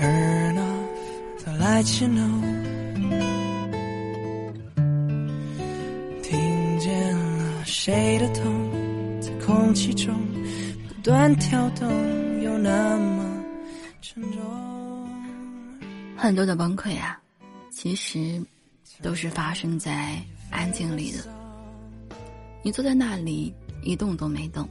[0.00, 2.40] Turn off the lights, you know.
[6.22, 10.14] 听见了谁的痛，在空气中
[10.88, 11.86] 不断跳动，
[12.40, 13.44] 又那么
[14.00, 14.40] 沉重。
[16.16, 17.20] 很多的崩溃啊，
[17.70, 18.42] 其实
[19.02, 20.16] 都是发生在
[20.50, 21.18] 安静里的。
[22.62, 24.66] 你坐在那里一动都没动，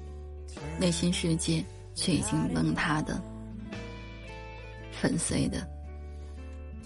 [0.80, 3.22] 内心世界却已经崩塌的。
[5.02, 5.66] 粉碎的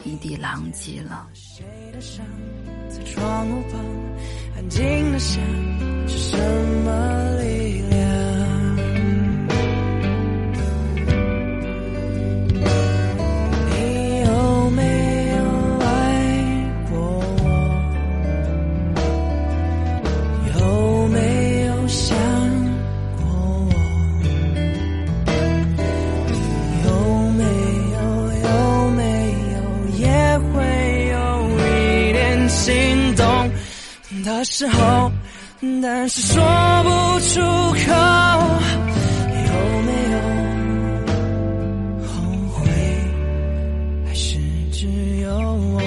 [0.04, 1.28] 一地狼藉了。
[1.34, 2.26] 谁的伤
[2.90, 3.80] 在窗户旁，
[4.56, 5.44] 安静的想，
[6.08, 7.63] 是什么力量？
[34.22, 35.12] 的时候，
[35.82, 36.44] 但是说
[36.84, 36.90] 不
[37.22, 37.94] 出口。
[39.46, 40.18] 有没有
[42.06, 42.12] 后
[42.50, 42.62] 悔，
[44.06, 44.38] 还是
[44.72, 44.86] 只
[45.22, 45.82] 有我？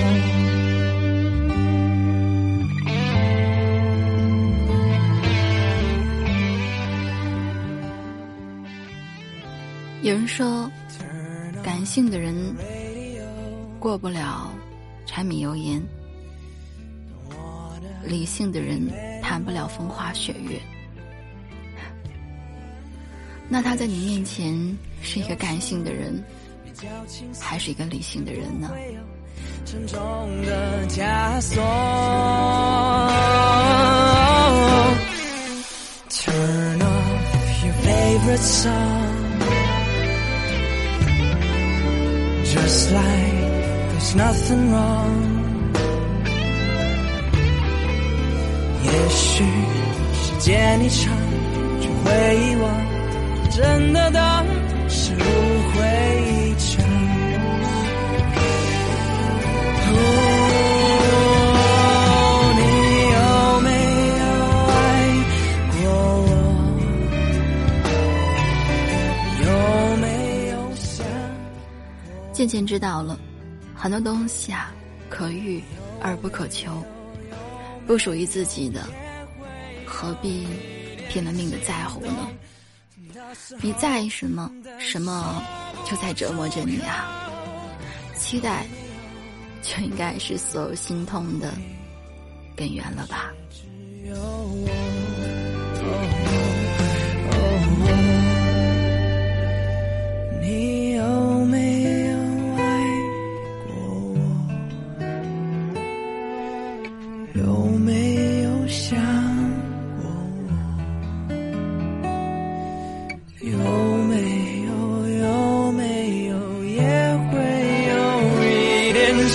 [10.03, 10.71] 有人说，
[11.63, 12.35] 感性的人
[13.79, 14.51] 过不了
[15.05, 15.83] 柴米油盐，
[18.07, 18.81] 理性的人
[19.21, 20.61] 谈不了风花雪月。
[23.49, 24.53] 那他在你面前
[25.03, 26.25] 是一个感性的人，
[27.41, 28.71] 还是一个理性的人呢？
[29.65, 29.99] 沉重
[30.45, 31.63] 的枷锁。
[36.09, 38.73] Turn off your favorite song.
[42.45, 43.51] Just like
[43.93, 45.36] there's nothing wrong.
[49.07, 49.45] 也许
[50.15, 51.17] 时间一长，
[51.81, 52.69] 就会遗忘，
[53.53, 54.45] 真的当
[54.89, 55.17] 是误
[55.71, 55.79] 会
[56.27, 56.85] 一场。
[59.93, 59.95] 哦，
[62.57, 62.61] 你
[63.15, 63.19] 有
[63.61, 63.71] 没
[64.19, 64.25] 有
[64.75, 64.75] 爱
[65.71, 65.79] 过
[66.27, 66.29] 我？
[69.45, 69.47] 有
[69.99, 70.05] 没
[70.51, 71.07] 有想？
[72.33, 73.17] 渐渐知道了，
[73.73, 74.73] 很多东西啊，
[75.09, 75.63] 可遇
[76.03, 76.73] 而不可求，
[77.87, 78.87] 不属于自己的，
[79.87, 80.47] 何必
[81.09, 82.29] 拼了命的在乎呢？
[83.61, 85.43] 你在意什么，什么
[85.85, 87.31] 就在折磨着你啊！
[88.19, 88.67] 期待，
[89.63, 91.55] 就应该是所有心痛的
[92.57, 93.33] 根源了吧？
[93.51, 94.69] 只有我。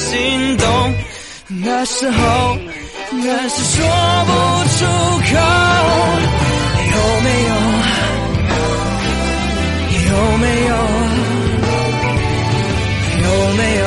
[0.09, 0.65] 心动
[1.63, 2.57] 那时候
[3.11, 3.75] 那是说
[4.27, 4.29] 不
[4.77, 4.79] 出
[5.29, 5.33] 口。
[6.93, 7.51] 有没有？
[10.09, 10.73] 有没有？
[13.23, 13.25] 有
[13.57, 13.80] 没有？